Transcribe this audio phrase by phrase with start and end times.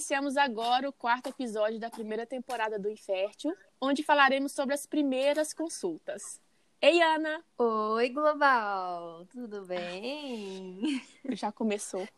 [0.00, 5.52] iniciamos agora o quarto episódio da primeira temporada do Infértil, onde falaremos sobre as primeiras
[5.52, 6.40] consultas.
[6.80, 7.44] Ei, Ana!
[7.58, 9.26] Oi, Global!
[9.26, 11.02] Tudo bem?
[11.36, 12.08] Já começou.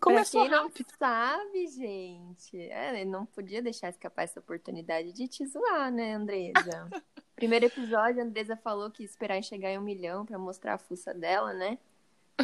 [0.00, 0.86] Começou pra quem rápido.
[0.88, 2.56] não sabe, gente.
[2.70, 6.88] É, não podia deixar escapar essa oportunidade de te zoar, né, Andresa?
[7.34, 10.78] Primeiro episódio, a Andresa falou que ia esperar chegar em um milhão para mostrar a
[10.78, 11.78] fuça dela, né?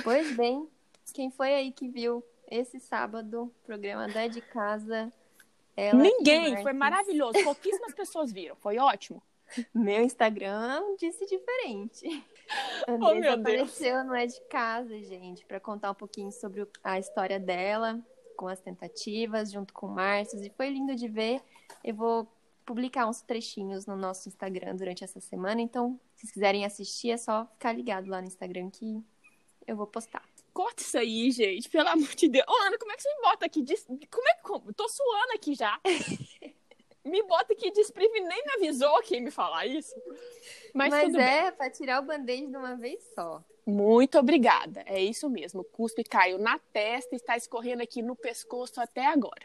[0.02, 0.68] Pois bem,
[1.12, 2.24] quem foi aí que viu
[2.56, 5.12] esse sábado, programa da de casa?
[5.92, 7.42] Ninguém, foi maravilhoso.
[7.42, 9.22] Pouquíssimas pessoas viram, foi ótimo.
[9.74, 12.06] Meu Instagram disse diferente.
[12.88, 14.06] Andressa oh, apareceu Deus.
[14.06, 18.00] no É de Casa, gente, para contar um pouquinho sobre a história dela,
[18.36, 20.40] com as tentativas, junto com o Márcio.
[20.42, 21.42] E foi lindo de ver.
[21.82, 22.28] Eu vou
[22.64, 25.60] publicar uns trechinhos no nosso Instagram durante essa semana.
[25.60, 29.02] Então, se quiserem assistir, é só ficar ligado lá no Instagram que
[29.66, 30.22] eu vou postar.
[30.54, 32.44] Corta isso aí, gente, pelo amor de Deus.
[32.48, 33.64] Ô, Ana, como é que você me bota aqui?
[34.08, 34.68] Como é que.
[34.68, 35.80] Eu tô suando aqui já.
[37.04, 39.94] me bota aqui desprevenido, nem me avisou quem me falar isso.
[40.72, 43.44] Mas, Mas é para tirar o band-aid de uma vez só.
[43.66, 44.82] Muito obrigada.
[44.86, 45.62] É isso mesmo.
[45.62, 49.44] O cuspe caiu na testa e está escorrendo aqui no pescoço até agora.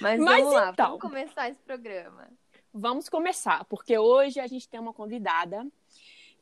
[0.00, 2.28] Mas, Mas vamos lá, então, vamos começar esse programa.
[2.72, 5.66] Vamos começar, porque hoje a gente tem uma convidada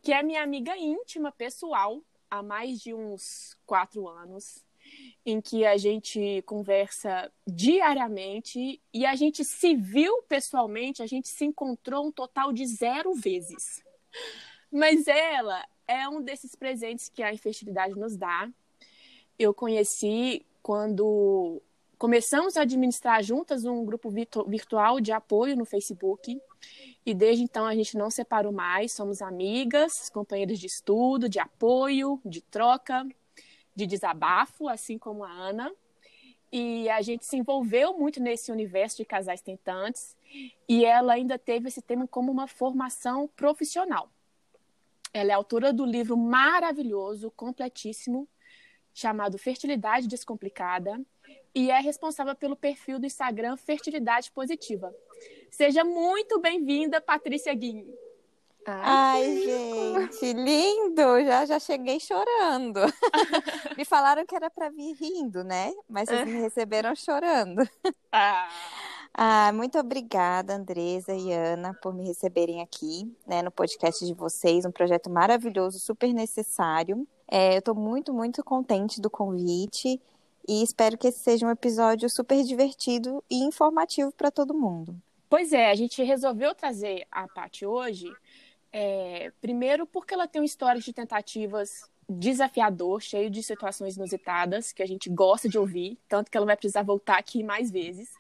[0.01, 2.03] que é minha amiga íntima, pessoal,
[2.33, 4.65] há mais de uns quatro anos
[5.25, 11.45] em que a gente conversa diariamente e a gente se viu pessoalmente, a gente se
[11.45, 13.85] encontrou um total de zero vezes.
[14.73, 18.51] Mas ela é um desses presentes que a infertilidade nos dá.
[19.39, 21.61] Eu conheci quando
[21.99, 26.41] começamos a administrar juntas um grupo virtual de apoio no Facebook.
[27.05, 32.21] E desde então a gente não separou mais, somos amigas, companheiras de estudo, de apoio,
[32.25, 33.07] de troca,
[33.75, 35.73] de desabafo, assim como a Ana.
[36.53, 40.17] E a gente se envolveu muito nesse universo de casais tentantes.
[40.69, 44.11] E ela ainda teve esse tema como uma formação profissional.
[45.13, 48.29] Ela é autora do livro maravilhoso, completíssimo,
[48.95, 51.01] chamado Fertilidade Descomplicada,
[51.55, 54.95] e é responsável pelo perfil do Instagram Fertilidade Positiva.
[55.53, 57.93] Seja muito bem-vinda, Patrícia Guinho.
[58.65, 61.23] Ai, Ai gente, lindo!
[61.27, 62.81] Já já cheguei chorando.
[63.77, 65.71] me falaram que era para vir rindo, né?
[65.87, 67.69] Mas vocês me receberam chorando.
[68.11, 68.49] Ah.
[69.13, 74.65] ah, muito obrigada, Andresa e Ana, por me receberem aqui, né, no podcast de vocês,
[74.65, 77.07] um projeto maravilhoso, super necessário.
[77.29, 80.01] É, eu estou muito, muito contente do convite
[80.49, 84.97] e espero que esse seja um episódio super divertido e informativo para todo mundo.
[85.33, 88.07] Pois é, a gente resolveu trazer a Paty hoje
[88.71, 94.83] é, primeiro, porque ela tem uma história de tentativas desafiador, cheio de situações inusitadas, que
[94.83, 98.11] a gente gosta de ouvir, tanto que ela vai precisar voltar aqui mais vezes.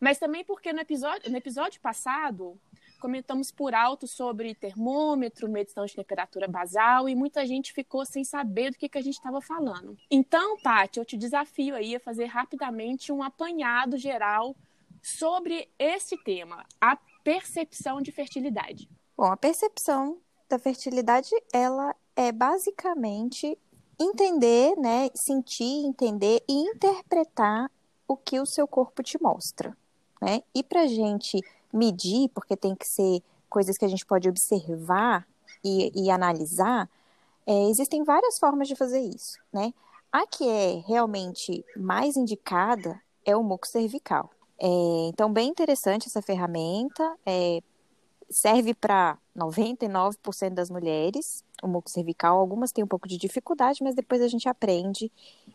[0.00, 2.58] Mas também porque no episódio, no episódio passado,
[3.00, 8.72] comentamos por alto sobre termômetro, medição de temperatura basal, e muita gente ficou sem saber
[8.72, 9.96] do que, que a gente estava falando.
[10.10, 14.56] Então, Paty, eu te desafio aí a fazer rapidamente um apanhado geral
[15.16, 18.88] sobre esse tema, a percepção de fertilidade.
[19.16, 23.58] Bom, a percepção da fertilidade, ela é basicamente
[23.98, 27.70] entender, né, sentir, entender e interpretar
[28.06, 29.76] o que o seu corpo te mostra,
[30.20, 30.42] né?
[30.54, 31.40] E para gente
[31.72, 35.26] medir, porque tem que ser coisas que a gente pode observar
[35.64, 36.88] e, e analisar,
[37.46, 39.74] é, existem várias formas de fazer isso, né?
[40.10, 44.30] A que é realmente mais indicada é o muco cervical.
[44.60, 47.16] É, então, bem interessante essa ferramenta.
[47.24, 47.62] É,
[48.30, 52.38] serve para 99% das mulheres, o muco cervical.
[52.38, 55.10] Algumas têm um pouco de dificuldade, mas depois a gente aprende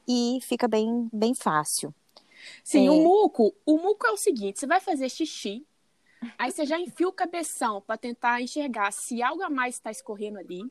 [0.08, 1.94] e fica bem, bem fácil.
[2.64, 2.92] Sim, é...
[2.92, 5.66] o muco, o muco é o seguinte, você vai fazer xixi,
[6.38, 10.40] aí você já enfia o cabeção para tentar enxergar se algo a mais está escorrendo
[10.40, 10.62] ali.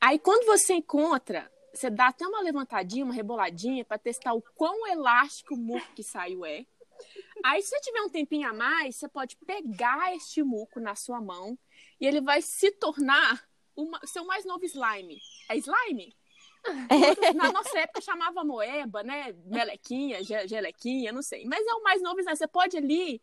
[0.00, 4.86] Aí quando você encontra, você dá até uma levantadinha, uma reboladinha para testar o quão
[4.86, 6.64] elástico o muco que saiu é.
[7.44, 11.20] Aí, se você tiver um tempinho a mais, você pode pegar este muco na sua
[11.20, 11.58] mão
[12.00, 15.18] e ele vai se tornar o seu mais novo slime.
[15.48, 16.16] É slime?
[17.34, 19.32] Na nossa época chamava moeba, né?
[19.46, 21.44] Melequinha, gelequinha, não sei.
[21.46, 22.36] Mas é o mais novo slime.
[22.36, 23.22] Você pode ali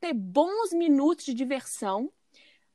[0.00, 2.10] ter bons minutos de diversão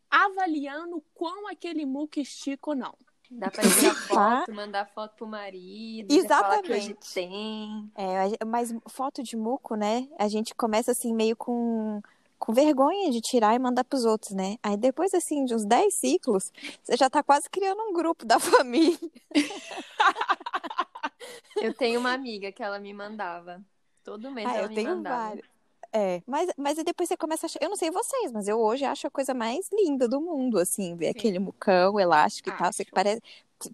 [0.10, 2.96] avaliando quão aquele muco estica ou não.
[3.31, 6.12] Dá pra tirar foto, mandar foto pro marido.
[6.12, 6.94] Exatamente.
[6.95, 7.92] Que tem.
[7.95, 10.07] É, mas foto de muco, né?
[10.18, 12.01] A gente começa assim meio com,
[12.38, 14.57] com vergonha de tirar e mandar pros outros, né?
[14.62, 16.51] Aí depois, assim, de uns 10 ciclos,
[16.83, 18.98] você já tá quase criando um grupo da família.
[21.56, 23.63] Eu tenho uma amiga que ela me mandava
[24.06, 25.48] Todo mês ah, eu tenho vários.
[25.95, 27.59] É, mas, mas depois você começa a achar.
[27.62, 30.94] Eu não sei vocês, mas eu hoje acho a coisa mais linda do mundo, assim,
[30.94, 31.12] ver Sim.
[31.12, 32.74] aquele mucão elástico e tal.
[32.74, 33.21] Você parece,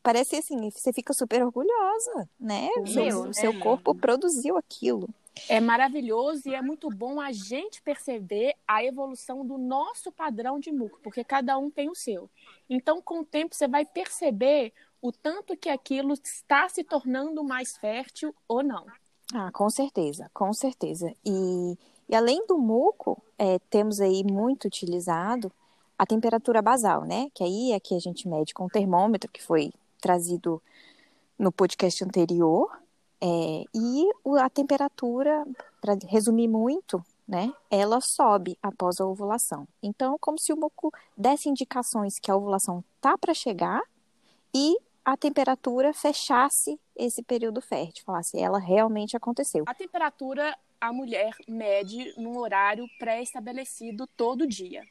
[0.04, 2.70] parece assim, você fica super orgulhosa, né?
[2.80, 3.60] O seu, o seu é.
[3.60, 5.10] corpo produziu aquilo.
[5.50, 10.72] É maravilhoso e é muito bom a gente perceber a evolução do nosso padrão de
[10.72, 12.30] muco, porque cada um tem o seu.
[12.70, 17.76] Então, com o tempo, você vai perceber o tanto que aquilo está se tornando mais
[17.78, 18.86] fértil ou não.
[19.34, 21.16] Ah, com certeza, com certeza.
[21.26, 21.78] E,
[22.12, 25.50] e além do muco, é, temos aí muito utilizado
[25.98, 27.30] a temperatura basal, né?
[27.34, 29.72] Que aí é que a gente mede com o termômetro, que foi
[30.02, 30.62] trazido
[31.40, 32.70] no podcast anterior.
[33.22, 34.10] É, e
[34.40, 35.46] a temperatura,
[35.80, 39.66] para resumir muito, né, ela sobe após a ovulação.
[39.82, 43.82] Então, como se o muco desse indicações que a ovulação tá para chegar
[44.54, 44.76] e
[45.06, 49.64] a temperatura fechasse esse período fértil, falasse, ela realmente aconteceu.
[49.66, 54.84] A temperatura a mulher mede num horário pré-estabelecido todo dia.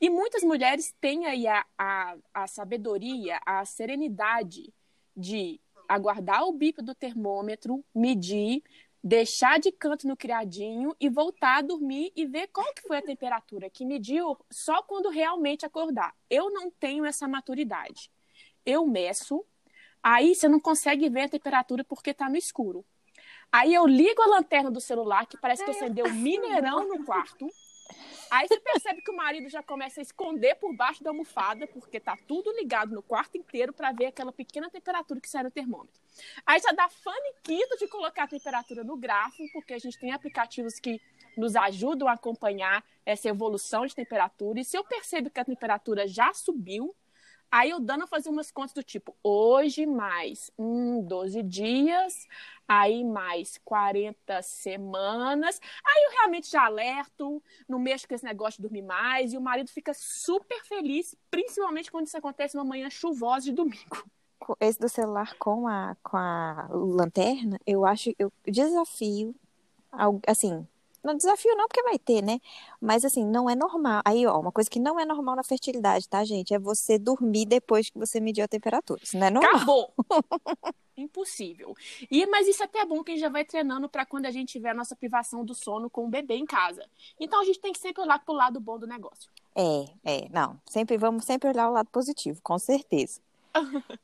[0.00, 4.72] E muitas mulheres têm aí a, a, a sabedoria, a serenidade
[5.16, 8.62] de aguardar o bip do termômetro, medir,
[9.02, 13.02] deixar de canto no criadinho e voltar a dormir e ver qual que foi a
[13.02, 16.14] temperatura que mediu só quando realmente acordar.
[16.30, 18.10] Eu não tenho essa maturidade.
[18.64, 19.44] Eu meço,
[20.02, 22.84] aí você não consegue ver a temperatura porque está no escuro.
[23.54, 27.48] Aí eu ligo a lanterna do celular, que parece que acendeu um mineirão no quarto.
[28.28, 32.00] Aí você percebe que o marido já começa a esconder por baixo da almofada, porque
[32.00, 36.02] tá tudo ligado no quarto inteiro para ver aquela pequena temperatura que sai no termômetro.
[36.44, 40.80] Aí já dá faniquito de colocar a temperatura no gráfico, porque a gente tem aplicativos
[40.80, 41.00] que
[41.36, 44.58] nos ajudam a acompanhar essa evolução de temperatura.
[44.58, 46.92] E se eu percebo que a temperatura já subiu,
[47.54, 52.26] Aí o Dana fazia umas contas do tipo, hoje mais um, 12 dias,
[52.66, 55.60] aí mais 40 semanas.
[55.86, 59.40] Aí eu realmente já alerto, não mexo com esse negócio de dormir mais, e o
[59.40, 64.04] marido fica super feliz, principalmente quando isso acontece numa manhã chuvosa de domingo.
[64.58, 69.32] Esse do celular com a, com a lanterna, eu acho, eu desafio,
[70.26, 70.66] assim,
[71.04, 72.40] não desafio não, porque vai ter, né?
[72.80, 74.00] Mas assim, não é normal.
[74.04, 76.54] Aí, ó, uma coisa que não é normal na fertilidade, tá, gente?
[76.54, 79.00] É você dormir depois que você mediu a temperatura.
[79.02, 79.54] Isso não é normal.
[79.54, 79.94] Acabou!
[80.96, 81.74] Impossível.
[82.10, 84.30] E, mas isso é até bom que a gente já vai treinando para quando a
[84.30, 86.88] gente tiver a nossa privação do sono com o bebê em casa.
[87.18, 89.28] Então a gente tem que sempre olhar pro lado bom do negócio.
[89.54, 90.58] É, é, não.
[90.66, 93.20] Sempre vamos sempre olhar o lado positivo, com certeza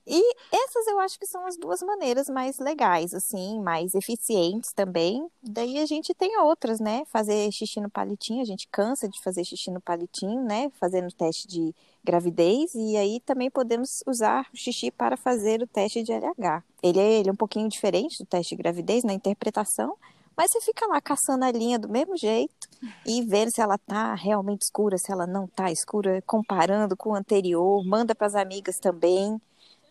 [0.07, 5.27] e essas eu acho que são as duas maneiras mais legais, assim, mais eficientes também.
[5.43, 7.05] Daí a gente tem outras, né?
[7.07, 10.71] Fazer xixi no palitinho, a gente cansa de fazer xixi no palitinho, né?
[10.79, 16.03] Fazendo teste de gravidez e aí também podemos usar o xixi para fazer o teste
[16.03, 16.63] de LH.
[16.83, 19.97] Ele é, ele é um pouquinho diferente do teste de gravidez na interpretação,
[20.41, 22.67] mas você fica lá caçando a linha do mesmo jeito
[23.07, 27.15] e vendo se ela tá realmente escura, se ela não tá escura, comparando com o
[27.15, 29.39] anterior, manda para as amigas também.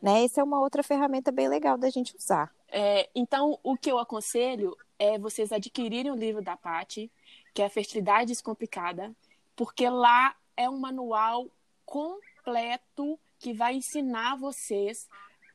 [0.01, 0.23] Né?
[0.23, 2.51] Essa é uma outra ferramenta bem legal da gente usar.
[2.67, 7.11] É, então, o que eu aconselho é vocês adquirirem o livro da Pati,
[7.53, 9.15] que é Fertilidade Descomplicada,
[9.55, 11.45] porque lá é um manual
[11.85, 15.07] completo que vai ensinar vocês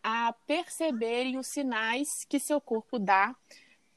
[0.05, 3.35] a perceberem os sinais que seu corpo dá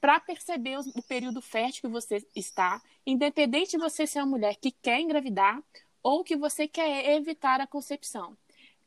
[0.00, 4.70] para perceber o período fértil que você está, independente de você ser uma mulher que
[4.70, 5.62] quer engravidar
[6.02, 8.36] ou que você quer evitar a concepção.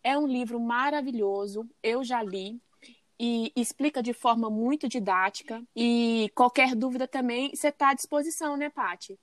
[0.04, 2.60] É um livro maravilhoso, eu já li
[3.20, 5.62] e explica de forma muito didática.
[5.76, 9.20] E qualquer dúvida também, você está à disposição, né, Pati?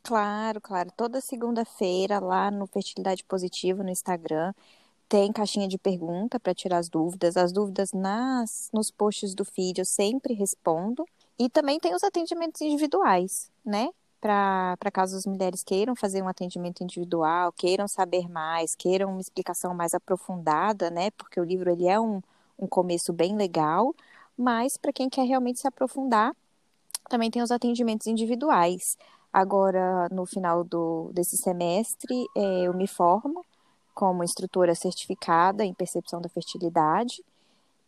[0.00, 0.90] Claro, claro.
[0.96, 4.52] Toda segunda-feira lá no Fertilidade Positiva no Instagram
[5.08, 7.36] tem caixinha de pergunta para tirar as dúvidas.
[7.36, 11.04] As dúvidas nas nos posts do feed eu sempre respondo.
[11.38, 13.90] E também tem os atendimentos individuais, né?
[14.20, 19.74] Para caso as mulheres queiram fazer um atendimento individual, queiram saber mais, queiram uma explicação
[19.74, 21.10] mais aprofundada, né?
[21.12, 22.22] Porque o livro ele é um,
[22.58, 23.94] um começo bem legal,
[24.38, 26.36] mas para quem quer realmente se aprofundar,
[27.08, 28.96] também tem os atendimentos individuais.
[29.32, 33.44] Agora, no final do, desse semestre, é, eu me formo
[33.94, 37.24] como instrutora certificada em percepção da fertilidade.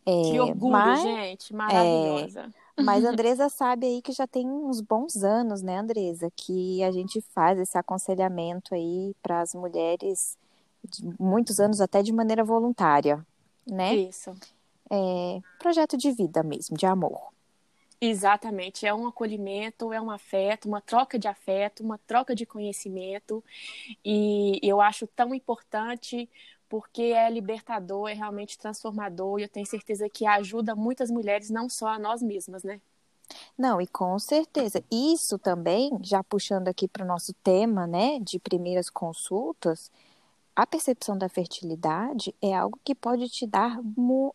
[0.05, 2.41] É, que orgulho, mas, gente, maravilhosa.
[2.41, 6.83] É, mas a Andresa sabe aí que já tem uns bons anos, né, Andresa, que
[6.83, 10.37] a gente faz esse aconselhamento aí para as mulheres,
[11.19, 13.25] muitos anos até de maneira voluntária,
[13.65, 13.95] né?
[13.95, 14.35] Isso.
[14.89, 17.33] É, projeto de vida mesmo, de amor.
[17.99, 23.43] Exatamente, é um acolhimento, é um afeto, uma troca de afeto, uma troca de conhecimento,
[24.03, 26.29] e eu acho tão importante
[26.69, 31.69] porque é libertador, é realmente transformador e eu tenho certeza que ajuda muitas mulheres, não
[31.69, 32.79] só a nós mesmas, né?
[33.57, 34.83] Não, e com certeza.
[34.91, 39.91] Isso também, já puxando aqui para o nosso tema, né, de primeiras consultas,
[40.55, 43.77] a percepção da fertilidade é algo que pode te dar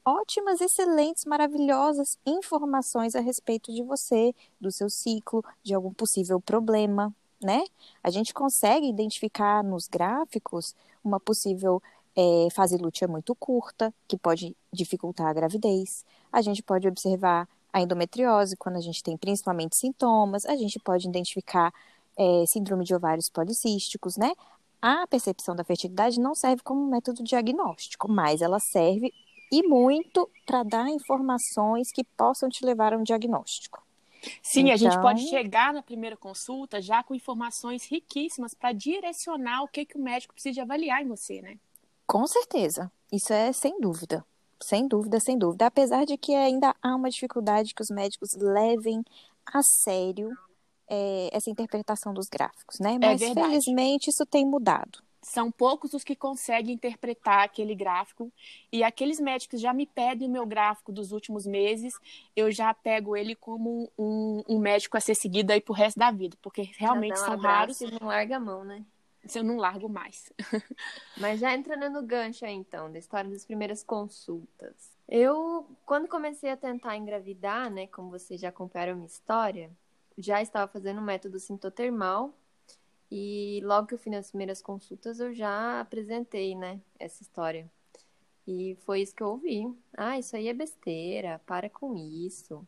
[0.04, 7.14] ótimas, excelentes, maravilhosas informações a respeito de você, do seu ciclo, de algum possível problema,
[7.42, 7.64] né?
[8.02, 11.82] A gente consegue identificar nos gráficos uma possível
[12.16, 16.04] é, fase lútea muito curta, que pode dificultar a gravidez.
[16.32, 20.44] A gente pode observar a endometriose quando a gente tem principalmente sintomas.
[20.46, 21.72] A gente pode identificar
[22.16, 24.32] é, síndrome de ovários policísticos, né?
[24.82, 29.12] A percepção da fertilidade não serve como método diagnóstico, mas ela serve
[29.52, 33.82] e muito para dar informações que possam te levar a um diagnóstico.
[34.42, 34.74] Sim, então...
[34.74, 39.68] a gente pode então chegar na primeira consulta já com informações riquíssimas para direcionar o
[39.68, 41.58] que, que o médico precisa avaliar em você, né?
[42.10, 42.90] Com certeza.
[43.12, 44.26] Isso é sem dúvida.
[44.60, 45.66] Sem dúvida, sem dúvida.
[45.66, 49.04] Apesar de que ainda há uma dificuldade que os médicos levem
[49.46, 50.36] a sério
[50.88, 52.94] é, essa interpretação dos gráficos, né?
[52.94, 54.98] É Mas é felizmente isso tem mudado.
[55.22, 58.32] São poucos os que conseguem interpretar aquele gráfico
[58.72, 61.92] e aqueles médicos já me pedem o meu gráfico dos últimos meses,
[62.34, 66.10] eu já pego ele como um, um médico a ser seguido aí pro resto da
[66.10, 67.80] vida, porque realmente são raros.
[67.80, 68.84] E não larga a mão, né?
[69.26, 70.32] Se eu não largo mais.
[71.18, 74.96] Mas já entrando no gancho aí, então, da história das primeiras consultas.
[75.08, 79.70] Eu, quando comecei a tentar engravidar, né, como vocês já acompanharam a minha história,
[80.16, 82.32] já estava fazendo o método sintotermal
[83.10, 87.68] e logo que eu fui nas primeiras consultas eu já apresentei, né, essa história.
[88.46, 89.72] E foi isso que eu ouvi.
[89.96, 92.66] Ah, isso aí é besteira, para com isso.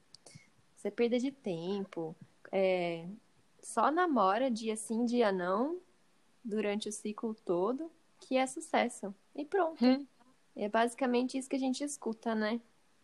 [0.77, 2.15] Você é perda de tempo.
[2.51, 3.07] É,
[3.63, 5.81] só namora dia sim, dia não,
[6.45, 9.15] durante o ciclo todo, que é sucesso.
[9.35, 9.85] E pronto.
[9.85, 10.07] Hum.
[10.55, 12.61] É basicamente isso que a gente escuta, né?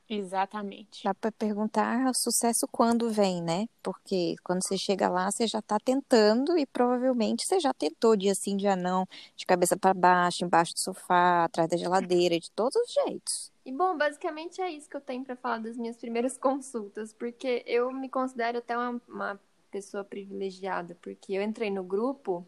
[0.08, 1.04] Exatamente.
[1.04, 3.66] Dá para perguntar sucesso quando vem, né?
[3.82, 8.34] Porque quando você chega lá, você já está tentando e provavelmente você já tentou dia
[8.34, 12.76] sim, dia não, de cabeça para baixo, embaixo do sofá, atrás da geladeira, de todos
[12.76, 13.52] os jeitos.
[13.66, 17.62] E bom, basicamente é isso que eu tenho para falar das minhas primeiras consultas, porque
[17.66, 19.40] eu me considero até uma, uma
[19.70, 22.46] pessoa privilegiada, porque eu entrei no grupo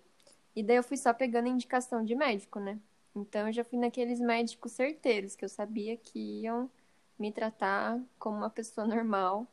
[0.55, 2.79] e daí eu fui só pegando indicação de médico, né?
[3.15, 6.71] Então eu já fui naqueles médicos certeiros que eu sabia que iam
[7.19, 9.47] me tratar como uma pessoa normal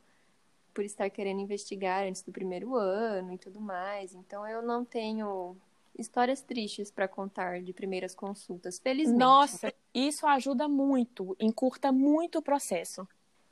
[0.74, 4.14] por estar querendo investigar antes do primeiro ano e tudo mais.
[4.14, 5.58] Então eu não tenho
[5.98, 9.20] histórias tristes para contar de primeiras consultas, felizmente.
[9.20, 13.08] Nossa, isso ajuda muito, encurta muito o processo.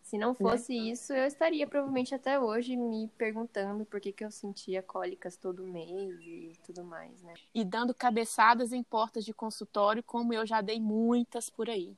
[0.06, 0.36] Se não né?
[0.36, 0.92] fosse né?
[0.92, 5.66] isso, eu estaria provavelmente até hoje me perguntando por que, que eu sentia cólicas todo
[5.66, 7.34] mês e tudo mais, né?
[7.54, 11.98] E dando cabeçadas em portas de consultório, como eu já dei muitas por aí.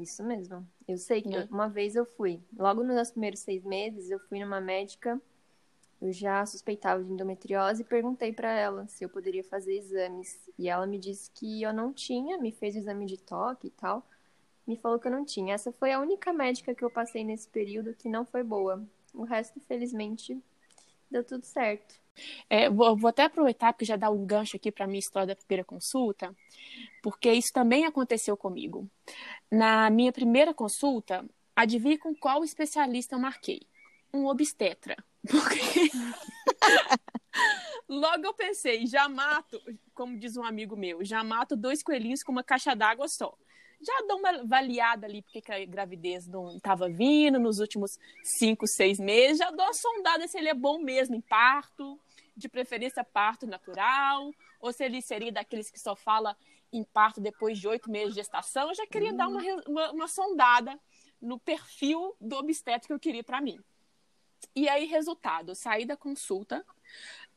[0.00, 0.66] Isso mesmo.
[0.88, 1.46] Eu sei que né?
[1.50, 5.20] uma vez eu fui, logo nos primeiros seis meses, eu fui numa médica,
[6.00, 10.48] eu já suspeitava de endometriose e perguntei para ela se eu poderia fazer exames.
[10.58, 13.70] E ela me disse que eu não tinha, me fez o exame de toque e
[13.70, 14.02] tal,
[14.68, 15.54] me falou que eu não tinha.
[15.54, 18.86] Essa foi a única médica que eu passei nesse período que não foi boa.
[19.14, 20.38] O resto, felizmente,
[21.10, 21.98] deu tudo certo.
[22.50, 25.36] É, vou, vou, até aproveitar, porque já dá um gancho aqui para minha história da
[25.36, 26.34] primeira consulta,
[27.02, 28.86] porque isso também aconteceu comigo.
[29.50, 31.24] Na minha primeira consulta,
[31.56, 33.62] adivinhe com qual especialista eu marquei?
[34.12, 34.96] Um obstetra.
[35.26, 35.90] Porque.
[37.88, 39.58] Logo eu pensei, já mato,
[39.94, 43.34] como diz um amigo meu, já mato dois coelhinhos com uma caixa d'água só
[43.80, 48.98] já dou uma avaliada ali, porque a gravidez não estava vindo nos últimos cinco, seis
[48.98, 51.98] meses, já dou uma sondada se ele é bom mesmo em parto,
[52.36, 56.36] de preferência parto natural, ou se ele seria daqueles que só fala
[56.72, 59.62] em parto depois de oito meses de gestação, eu já queria dar uma, hum.
[59.66, 60.78] uma, uma, sondada
[61.20, 63.58] no perfil do obstetra que eu queria para mim.
[64.54, 66.64] E aí, resultado, eu saí da consulta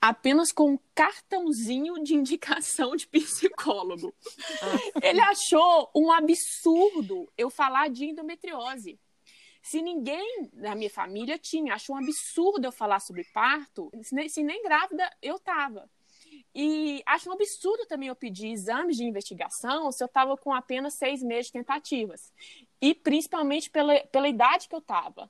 [0.01, 4.13] apenas com um cartãozinho de indicação de psicólogo.
[4.61, 4.99] Ah.
[5.07, 8.99] Ele achou um absurdo eu falar de endometriose.
[9.61, 14.27] Se ninguém na minha família tinha, achou um absurdo eu falar sobre parto, se nem,
[14.27, 15.87] se nem grávida eu tava.
[16.55, 20.95] E acho um absurdo também eu pedir exames de investigação se eu estava com apenas
[20.95, 22.33] seis meses de tentativas.
[22.81, 25.29] E principalmente pela, pela idade que eu estava.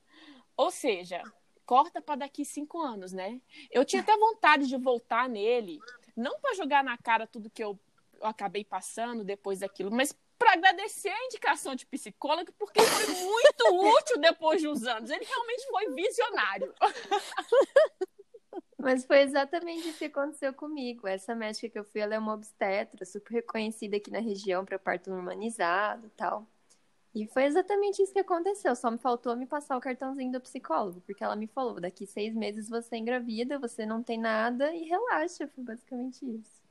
[0.56, 1.22] Ou seja,
[1.66, 3.42] corta para daqui cinco anos, né?
[3.72, 5.80] Eu tinha até vontade de voltar nele,
[6.16, 7.80] não para jogar na cara tudo que eu,
[8.20, 13.64] eu acabei passando depois daquilo, mas para agradecer a indicação de psicólogo, porque foi muito
[13.98, 15.12] útil depois de uns anos.
[15.12, 16.74] Ele realmente foi visionário.
[18.82, 21.08] Mas foi exatamente isso que aconteceu comigo.
[21.08, 24.80] Essa médica que eu fui, ela é uma obstetra, super reconhecida aqui na região para
[24.80, 26.48] parto normalizado e tal.
[27.14, 28.74] E foi exatamente isso que aconteceu.
[28.76, 32.34] Só me faltou me passar o cartãozinho do psicólogo, porque ela me falou: daqui seis
[32.34, 35.48] meses você engravida, você não tem nada e relaxa.
[35.54, 36.62] Foi basicamente isso.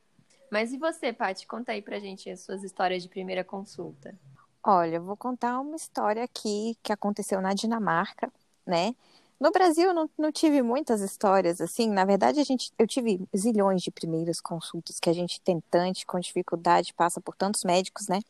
[0.50, 1.47] Mas e você, Paty?
[1.47, 4.18] Conta aí pra gente as suas histórias de primeira consulta.
[4.64, 8.30] Olha, eu vou contar uma história aqui que aconteceu na Dinamarca,
[8.66, 8.94] né?
[9.40, 11.88] No Brasil eu não, não tive muitas histórias assim.
[11.88, 16.20] Na verdade, a gente, eu tive zilhões de primeiras consultas que a gente tentante, com
[16.20, 18.20] dificuldade, passa por tantos médicos, né?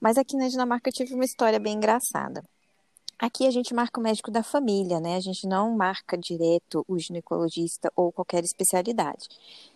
[0.00, 2.42] Mas aqui na Dinamarca eu tive uma história bem engraçada.
[3.16, 5.14] Aqui a gente marca o médico da família, né?
[5.14, 9.28] A gente não marca direto o ginecologista ou qualquer especialidade.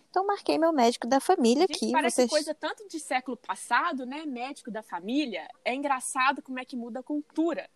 [0.09, 1.91] Então marquei meu médico da família aqui.
[1.91, 2.29] Parece vocês...
[2.29, 4.25] coisa tanto de século passado, né?
[4.25, 5.47] Médico da família.
[5.63, 7.69] É engraçado como é que muda a cultura.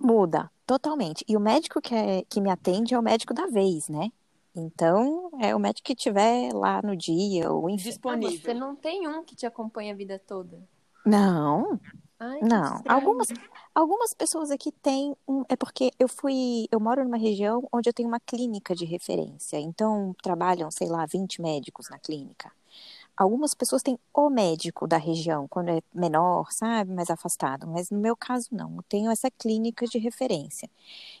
[0.00, 1.24] Muda, totalmente.
[1.28, 4.10] E o médico que, é, que me atende é o médico da vez, né?
[4.56, 7.90] Então, é o médico que tiver lá no dia ou enfim.
[7.90, 8.40] Disponível.
[8.40, 10.58] Você não tem um que te acompanha a vida toda?
[11.04, 11.78] Não.
[12.18, 12.82] Ai, não.
[12.88, 13.28] Algumas,
[13.74, 15.44] algumas pessoas aqui têm um.
[15.48, 16.66] É porque eu fui.
[16.70, 19.58] Eu moro numa região onde eu tenho uma clínica de referência.
[19.58, 22.50] Então, trabalham, sei lá, 20 médicos na clínica
[23.20, 27.98] algumas pessoas têm o médico da região, quando é menor, sabe, mais afastado, mas no
[27.98, 30.70] meu caso não, eu tenho essa clínica de referência.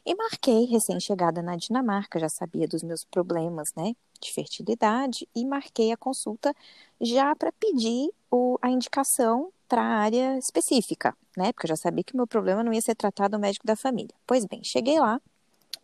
[0.06, 5.92] E marquei recém-chegada na Dinamarca, já sabia dos meus problemas, né, de fertilidade, e marquei
[5.92, 6.54] a consulta
[6.98, 12.02] já para pedir o, a indicação para a área específica, né, porque eu já sabia
[12.02, 14.14] que o meu problema não ia ser tratado no médico da família.
[14.26, 15.20] Pois bem, cheguei lá,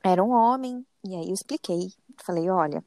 [0.03, 1.93] era um homem, e aí eu expliquei,
[2.25, 2.83] falei, olha,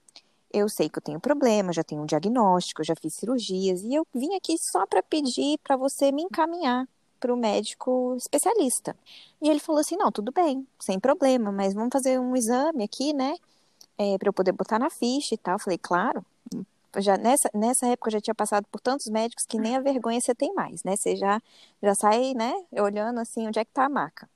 [0.51, 4.06] eu sei que eu tenho problema, já tenho um diagnóstico, já fiz cirurgias e eu
[4.13, 6.88] vim aqui só para pedir para você me encaminhar
[7.20, 8.96] para o médico especialista.
[9.41, 13.13] E ele falou assim: não, tudo bem, sem problema, mas vamos fazer um exame aqui,
[13.13, 13.36] né?
[13.98, 15.56] É, para eu poder botar na ficha e tal.
[15.56, 16.25] Eu falei, claro.
[16.98, 20.20] Já nessa, nessa época eu já tinha passado por tantos médicos que nem a vergonha
[20.20, 20.96] você tem mais, né?
[20.96, 21.39] Você já,
[21.84, 24.27] já sai, né, olhando assim onde é que tá a maca.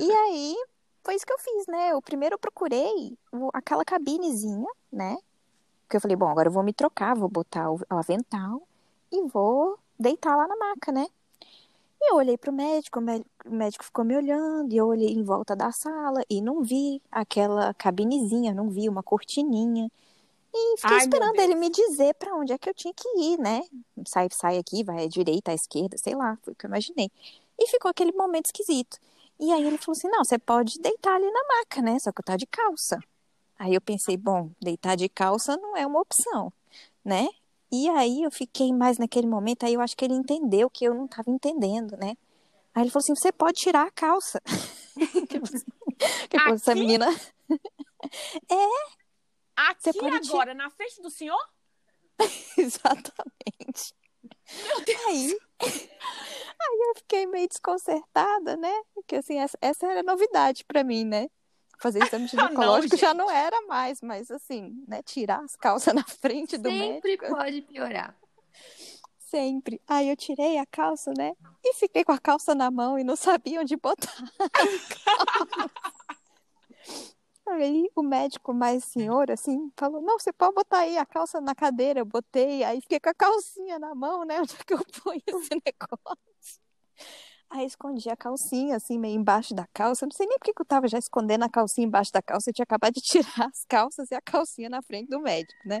[0.00, 0.54] e aí,
[1.02, 1.90] foi isso que eu fiz, né?
[1.90, 3.18] Eu primeiro procurei
[3.52, 5.16] aquela cabinezinha, né?
[5.92, 8.66] Porque eu falei, bom, agora eu vou me trocar, vou botar o avental
[9.12, 11.06] e vou deitar lá na maca, né?
[12.00, 15.54] E eu olhei pro médico, o médico ficou me olhando, e eu olhei em volta
[15.54, 19.90] da sala e não vi aquela cabinezinha, não vi uma cortininha.
[20.54, 23.38] E fiquei Ai, esperando ele me dizer para onde é que eu tinha que ir,
[23.38, 23.60] né?
[24.06, 27.10] Sai, sai aqui, vai à direita, à esquerda, sei lá, foi o que eu imaginei.
[27.58, 28.96] E ficou aquele momento esquisito.
[29.38, 31.98] E aí ele falou assim: não, você pode deitar ali na maca, né?
[31.98, 32.98] Só que eu tá de calça.
[33.62, 36.52] Aí eu pensei, bom, deitar de calça não é uma opção,
[37.04, 37.28] né?
[37.70, 40.92] E aí eu fiquei mais naquele momento, aí eu acho que ele entendeu que eu
[40.92, 42.16] não estava entendendo, né?
[42.74, 44.42] Aí ele falou assim, você pode tirar a calça.
[46.28, 46.52] que Aqui?
[46.54, 47.06] essa menina...
[48.50, 48.66] é.
[49.54, 50.54] Aqui agora, tirar...
[50.56, 51.38] na frente do senhor?
[52.58, 53.94] Exatamente.
[54.66, 55.06] Meu Deus.
[55.06, 58.82] Aí, aí eu fiquei meio desconcertada, né?
[58.92, 61.28] Porque assim, essa, essa era novidade para mim, né?
[61.82, 66.04] Fazer exame ginecológico não, já não era mais, mas assim, né, tirar as calças na
[66.04, 67.08] frente do Sempre médico.
[67.08, 68.16] Sempre pode piorar.
[69.18, 69.80] Sempre.
[69.88, 71.32] Aí eu tirei a calça, né?
[71.64, 74.12] E fiquei com a calça na mão e não sabia onde botar.
[77.44, 81.54] Aí o médico mais senhor, assim, falou, não, você pode botar aí a calça na
[81.54, 82.00] cadeira.
[82.00, 84.40] Eu botei, aí fiquei com a calcinha na mão, né?
[84.40, 86.61] Onde é que eu ponho esse negócio?
[87.54, 90.06] Aí escondi a calcinha, assim, meio embaixo da calça.
[90.06, 92.48] Não sei nem porque que eu tava já escondendo a calcinha embaixo da calça.
[92.48, 95.80] Eu tinha acabado de tirar as calças e a calcinha na frente do médico, né?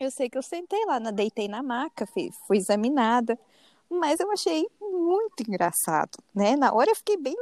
[0.00, 3.38] Eu sei que eu sentei lá, deitei na maca, fui, fui examinada.
[3.88, 6.56] Mas eu achei muito engraçado, né?
[6.56, 7.36] Na hora eu fiquei bem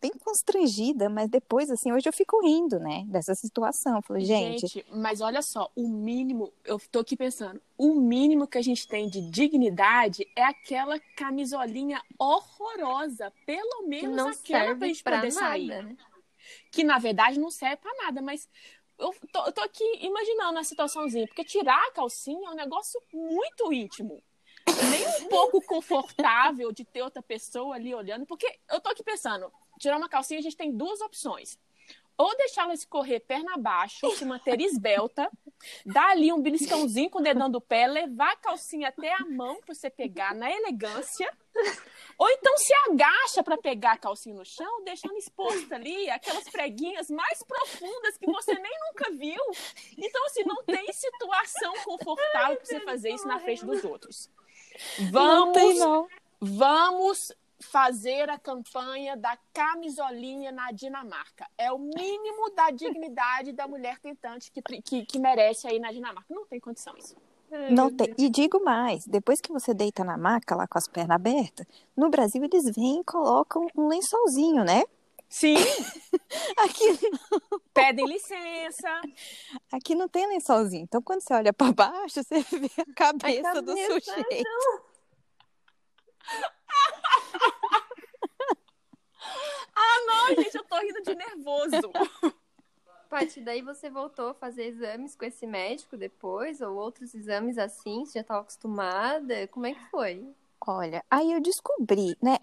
[0.00, 4.00] bem constrangida, mas depois, assim, hoje eu fico rindo, né, dessa situação.
[4.02, 4.66] falei, gente...
[4.66, 4.86] gente...
[4.90, 9.08] mas olha só, o mínimo, eu tô aqui pensando, o mínimo que a gente tem
[9.08, 15.68] de dignidade é aquela camisolinha horrorosa, pelo menos não aquela pra gente poder nada, sair.
[15.68, 15.96] Né?
[16.70, 18.48] Que, na verdade, não serve pra nada, mas
[18.98, 23.00] eu tô, eu tô aqui imaginando a situaçãozinha, porque tirar a calcinha é um negócio
[23.12, 24.22] muito íntimo
[24.90, 29.52] nem um pouco confortável de ter outra pessoa ali olhando, porque eu tô aqui pensando,
[29.78, 31.58] tirar uma calcinha, a gente tem duas opções.
[32.16, 35.30] Ou deixá-la escorrer perna abaixo, se manter esbelta,
[35.86, 39.60] dar ali um beliscãozinho com o dedão do pé, levar a calcinha até a mão
[39.60, 41.32] para você pegar na elegância.
[42.18, 47.08] Ou então se agacha para pegar a calcinha no chão, deixando exposta ali aquelas preguinhas
[47.08, 49.40] mais profundas que você nem nunca viu.
[49.96, 54.28] Então, assim, não tem situação confortável para você fazer isso na frente dos outros.
[55.10, 56.08] Vamos, não tem, não.
[56.40, 61.46] vamos fazer a campanha da camisolinha na Dinamarca.
[61.56, 66.32] É o mínimo da dignidade da mulher tentante que, que, que merece aí na Dinamarca.
[66.32, 67.16] Não tem condição isso.
[67.70, 68.14] não tem.
[68.16, 72.08] E digo mais, depois que você deita na maca lá com as pernas abertas, no
[72.08, 74.84] Brasil eles vêm e colocam um lençolzinho, né?
[75.28, 75.56] Sim.
[76.56, 77.60] Aqui não.
[77.74, 79.00] Pedem licença.
[79.70, 80.84] Aqui não tem lençolzinho.
[80.84, 84.48] Então, quando você olha para baixo, você vê a cabeça, a cabeça do sujeito.
[84.48, 84.80] Não.
[89.74, 91.92] ah, não, gente, eu tô rindo de nervoso.
[93.08, 96.60] Paty, daí você voltou a fazer exames com esse médico depois?
[96.60, 98.04] Ou outros exames assim?
[98.04, 99.48] Você já estava acostumada?
[99.48, 100.26] Como é que foi?
[100.66, 102.36] Olha, aí eu descobri, né?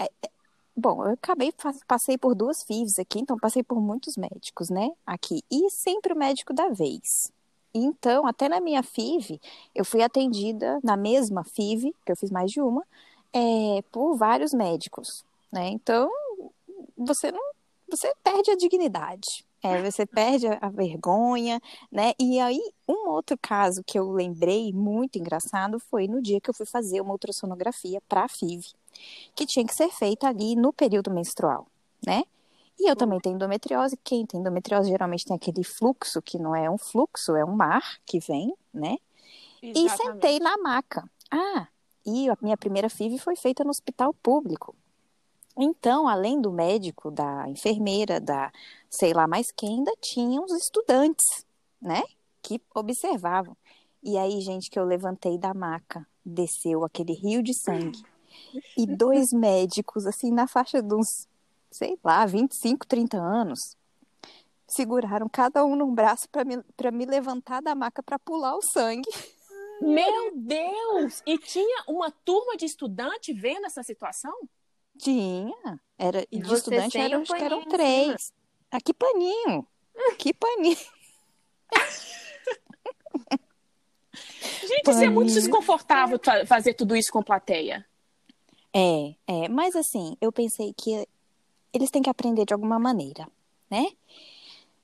[0.77, 1.53] Bom, eu acabei,
[1.87, 4.91] passei por duas FIVs aqui, então passei por muitos médicos, né?
[5.05, 5.41] Aqui.
[5.49, 7.31] E sempre o médico da vez.
[7.73, 9.39] Então, até na minha FIV,
[9.73, 12.83] eu fui atendida na mesma FIV, que eu fiz mais de uma,
[13.33, 15.69] é, por vários médicos, né?
[15.69, 16.09] Então,
[16.97, 17.41] você não,
[17.89, 19.45] você perde a dignidade.
[19.61, 21.59] É, você perde a vergonha,
[21.91, 22.13] né?
[22.19, 26.53] E aí, um outro caso que eu lembrei muito engraçado foi no dia que eu
[26.53, 28.73] fui fazer uma ultrassonografia para a FIV,
[29.35, 31.67] que tinha que ser feita ali no período menstrual,
[32.05, 32.23] né?
[32.79, 33.97] E eu também tenho endometriose.
[34.03, 37.99] Quem tem endometriose geralmente tem aquele fluxo, que não é um fluxo, é um mar
[38.05, 38.97] que vem, né?
[39.61, 39.85] Exatamente.
[39.85, 41.09] E sentei na maca.
[41.31, 41.67] Ah,
[42.05, 44.75] e a minha primeira FIV foi feita no hospital público.
[45.57, 48.51] Então, além do médico, da enfermeira, da
[48.89, 51.45] sei lá mais quem, ainda tinha os estudantes,
[51.81, 52.03] né?
[52.41, 53.55] Que observavam.
[54.03, 58.03] E aí, gente, que eu levantei da maca, desceu aquele rio de sangue.
[58.77, 61.27] E dois médicos, assim, na faixa de uns,
[61.71, 63.59] sei lá, 25, 30 anos,
[64.67, 66.57] seguraram cada um num braço para me,
[66.93, 69.09] me levantar da maca para pular o sangue.
[69.81, 71.21] Meu Deus!
[71.25, 74.33] E tinha uma turma de estudante vendo essa situação?
[74.97, 75.79] Tinha.
[75.97, 78.33] Era, e de estudante eram, acho que eram três.
[78.71, 79.67] Ah, que paninho!
[80.17, 80.77] Que paninho!
[84.61, 84.91] Gente, paninho.
[84.91, 87.85] isso é muito desconfortável fazer tudo isso com plateia.
[88.75, 91.07] É, é, mas assim, eu pensei que
[91.73, 93.25] eles têm que aprender de alguma maneira,
[93.71, 93.85] né?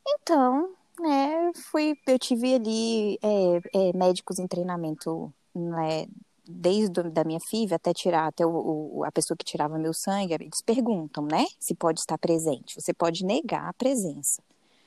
[0.07, 6.07] Então, né, fui, eu tive ali é, é, médicos em treinamento né,
[6.47, 10.35] desde da minha FIV até tirar, até o, o, a pessoa que tirava meu sangue,
[10.35, 12.79] eles perguntam, né, se pode estar presente.
[12.79, 14.41] Você pode negar a presença.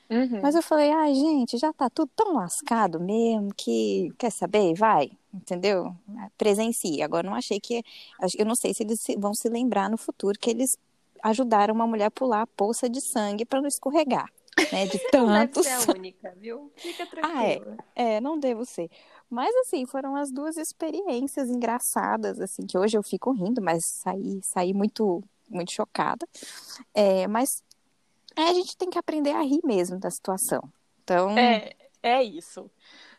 [0.09, 0.39] Uhum.
[0.41, 4.75] Mas eu falei, ai, ah, gente, já tá tudo tão lascado mesmo que, quer saber,
[4.75, 5.95] vai, entendeu?
[6.37, 7.01] Presencie.
[7.01, 7.83] Agora, não achei que,
[8.37, 10.77] eu não sei se eles vão se lembrar no futuro que eles
[11.23, 14.29] ajudaram uma mulher a pular a poça de sangue para não escorregar.
[14.71, 15.59] Né, de tanto.
[15.59, 16.71] Não deve ser a única, viu?
[16.77, 17.75] Fica tranquila.
[17.97, 18.15] Ah, é.
[18.15, 18.89] é, não devo ser.
[19.29, 24.39] Mas assim, foram as duas experiências engraçadas, assim, que hoje eu fico rindo, mas saí,
[24.41, 26.25] saí muito, muito chocada.
[26.93, 27.61] É, mas
[28.35, 30.61] é, a gente tem que aprender a rir mesmo da situação.
[31.03, 31.37] Então.
[31.37, 32.69] É, é isso.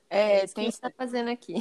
[0.09, 0.65] É, é isso tem...
[0.65, 1.55] que está fazendo aqui.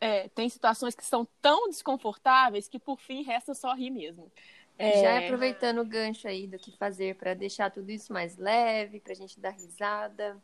[0.00, 4.30] É, tem situações que são tão desconfortáveis que por fim resta só rir mesmo.
[4.78, 5.00] É...
[5.00, 9.12] Já aproveitando o gancho aí do que fazer para deixar tudo isso mais leve, para
[9.12, 10.36] a gente dar risada.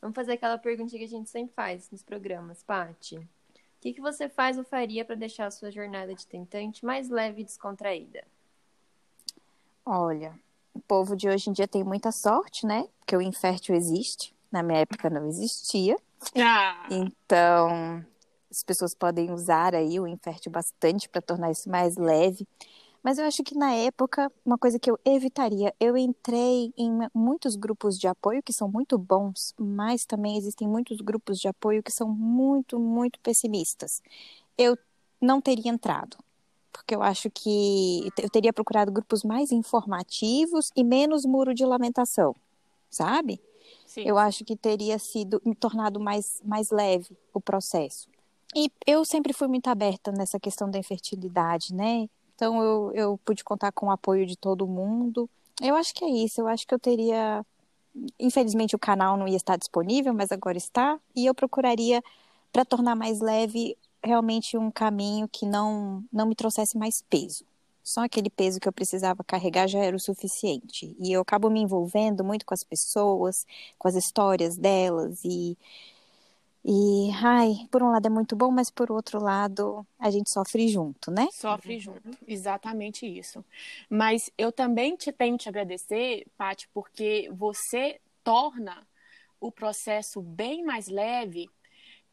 [0.00, 3.16] Vamos fazer aquela perguntinha que a gente sempre faz nos programas, Pati.
[3.16, 3.28] O
[3.80, 7.40] que, que você faz ou faria para deixar a sua jornada de tentante mais leve
[7.40, 8.24] e descontraída?
[9.84, 10.38] Olha,
[10.74, 12.86] o povo de hoje em dia tem muita sorte, né?
[12.98, 14.34] Porque o infértil existe.
[14.50, 15.96] Na minha época não existia.
[16.36, 16.86] Ah.
[16.90, 18.04] Então,
[18.50, 22.46] as pessoas podem usar aí o infértil bastante para tornar isso mais leve.
[23.02, 27.56] Mas eu acho que na época, uma coisa que eu evitaria, eu entrei em muitos
[27.56, 31.90] grupos de apoio que são muito bons, mas também existem muitos grupos de apoio que
[31.90, 34.00] são muito, muito pessimistas.
[34.56, 34.78] Eu
[35.20, 36.16] não teria entrado,
[36.72, 42.34] porque eu acho que eu teria procurado grupos mais informativos e menos muro de lamentação,
[42.90, 43.40] sabe?
[43.86, 44.04] Sim.
[44.06, 48.08] Eu acho que teria sido me tornado mais, mais leve o processo.
[48.54, 52.08] E eu sempre fui muito aberta nessa questão da infertilidade, né?
[52.34, 55.28] Então eu, eu pude contar com o apoio de todo mundo.
[55.60, 56.40] Eu acho que é isso.
[56.40, 57.44] Eu acho que eu teria.
[58.18, 60.98] Infelizmente o canal não ia estar disponível, mas agora está.
[61.14, 62.02] E eu procuraria,
[62.52, 67.44] para tornar mais leve, realmente um caminho que não, não me trouxesse mais peso.
[67.82, 70.96] Só aquele peso que eu precisava carregar já era o suficiente.
[71.00, 73.44] E eu acabo me envolvendo muito com as pessoas,
[73.78, 75.56] com as histórias delas e
[76.64, 80.68] e, ai, por um lado é muito bom, mas por outro lado a gente sofre
[80.68, 81.26] junto, né?
[81.32, 83.44] Sofre junto, exatamente isso.
[83.90, 88.86] Mas eu também te tenho que agradecer, Paty, porque você torna
[89.40, 91.50] o processo bem mais leve,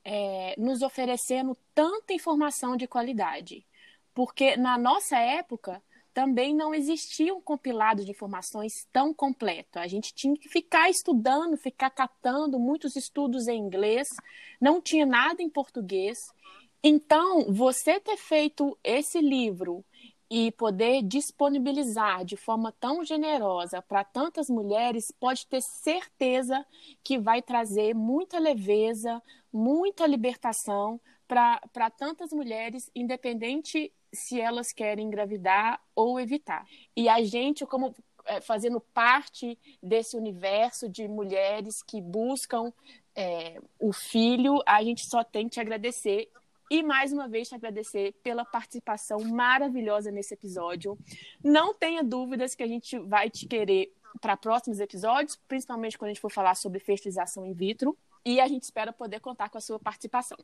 [0.03, 3.65] é, nos oferecendo tanta informação de qualidade.
[4.13, 5.81] Porque na nossa época,
[6.13, 9.79] também não existia um compilado de informações tão completo.
[9.79, 14.07] A gente tinha que ficar estudando, ficar catando muitos estudos em inglês,
[14.59, 16.17] não tinha nada em português.
[16.83, 19.83] Então, você ter feito esse livro
[20.29, 26.63] e poder disponibilizar de forma tão generosa para tantas mulheres, pode ter certeza
[27.03, 35.81] que vai trazer muita leveza, muita libertação para tantas mulheres, independente se elas querem engravidar
[35.95, 36.65] ou evitar.
[36.95, 42.71] E a gente, como é, fazendo parte desse universo de mulheres que buscam
[43.15, 46.31] é, o filho, a gente só tem que agradecer
[46.69, 50.97] e mais uma vez te agradecer pela participação maravilhosa nesse episódio.
[51.43, 56.13] Não tenha dúvidas que a gente vai te querer para próximos episódios, principalmente quando a
[56.13, 57.97] gente for falar sobre fertilização in vitro.
[58.25, 60.37] E a gente espera poder contar com a sua participação.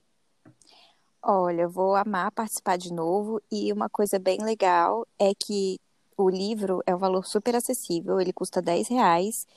[1.21, 3.41] Olha, eu vou amar participar de novo.
[3.51, 5.79] E uma coisa bem legal é que
[6.17, 9.47] o livro é um valor super acessível, ele custa 10 reais.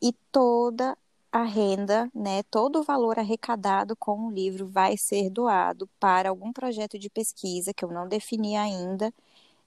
[0.00, 0.96] E toda
[1.32, 6.52] a renda, né, todo o valor arrecadado com o livro vai ser doado para algum
[6.52, 9.12] projeto de pesquisa que eu não defini ainda,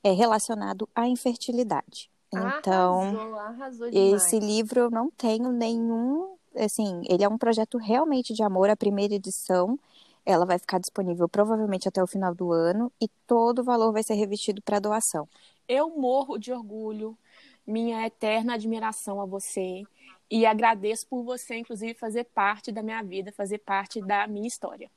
[0.04, 2.10] é relacionado à infertilidade.
[2.34, 8.44] Então, arrasou, esse livro eu não tenho nenhum, assim, ele é um projeto realmente de
[8.44, 9.78] amor, a primeira edição,
[10.26, 14.04] ela vai ficar disponível provavelmente até o final do ano e todo o valor vai
[14.04, 15.28] ser revestido para doação.
[15.68, 17.18] Eu morro de orgulho,
[17.70, 19.84] minha eterna admiração a você.
[20.30, 24.90] E agradeço por você, inclusive, fazer parte da minha vida, fazer parte da minha história.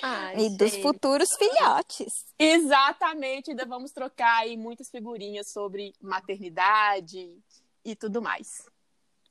[0.00, 2.12] Ai, e dos futuros filhotes.
[2.38, 7.36] Exatamente, ainda vamos trocar aí muitas figurinhas sobre maternidade
[7.84, 8.46] e tudo mais.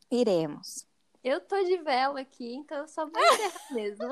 [0.09, 0.85] Iremos.
[1.23, 4.09] Eu tô de vela aqui, então só vou encerrar mesmo.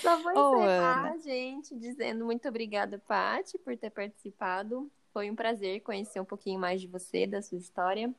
[0.00, 4.90] só vou encerrar, oh, gente, dizendo muito obrigada, Paty, por ter participado.
[5.12, 8.12] Foi um prazer conhecer um pouquinho mais de você, da sua história.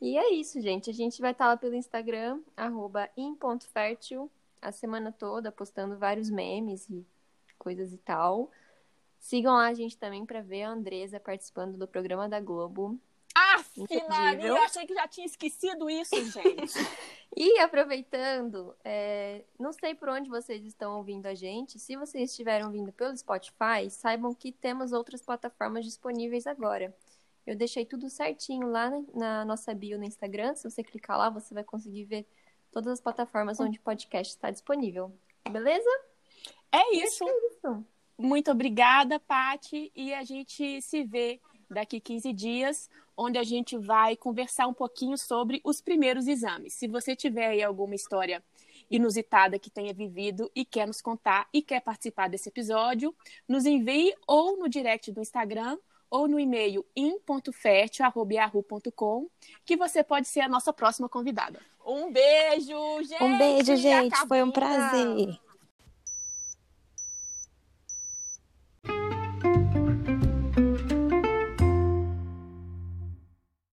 [0.00, 0.90] E é isso, gente.
[0.90, 6.88] A gente vai estar lá pelo Instagram, arroba in.fértil, a semana toda, postando vários memes
[6.88, 7.04] e
[7.58, 8.50] coisas e tal.
[9.18, 12.98] Sigam lá a gente também para ver a Andresa participando do programa da Globo.
[13.34, 13.64] Ah,
[14.40, 16.74] eu achei que já tinha esquecido isso, gente.
[17.36, 21.80] e aproveitando, é, não sei por onde vocês estão ouvindo a gente.
[21.80, 26.96] Se vocês estiverem ouvindo pelo Spotify, saibam que temos outras plataformas disponíveis agora.
[27.44, 30.54] Eu deixei tudo certinho lá na nossa bio no Instagram.
[30.54, 32.26] Se você clicar lá, você vai conseguir ver
[32.70, 35.12] todas as plataformas onde o podcast está disponível.
[35.50, 35.90] Beleza?
[36.70, 37.24] É isso.
[37.24, 37.84] É isso.
[38.16, 39.90] Muito obrigada, Pati.
[39.94, 45.16] E a gente se vê daqui 15 dias, onde a gente vai conversar um pouquinho
[45.16, 46.74] sobre os primeiros exames.
[46.74, 48.42] Se você tiver aí alguma história
[48.90, 53.14] inusitada que tenha vivido e quer nos contar e quer participar desse episódio,
[53.48, 55.78] nos envie ou no direct do Instagram
[56.10, 57.50] ou no e-mail in.fert.com,
[59.64, 61.60] que você pode ser a nossa próxima convidada.
[61.84, 63.22] Um beijo, gente!
[63.22, 64.16] Um beijo, gente!
[64.28, 65.38] Foi um prazer!